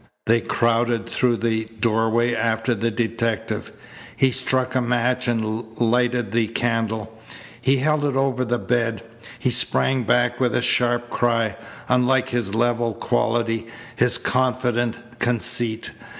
[0.25, 3.71] They crowded through the doorway after the detective.
[4.17, 7.15] He struck a match and lighted the candle.
[7.61, 9.03] He held it over the bed.
[9.37, 11.55] He sprang back with a sharp cry,
[11.87, 15.91] unlike his level quality, his confident conceit.